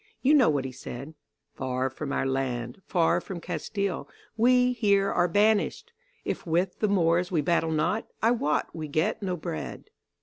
[0.23, 1.13] You know what he said:
[1.53, 5.93] "'Far from our land, far from Castile We here are banished;
[6.25, 9.91] If with the Moors we battle not, I wot we get no bread.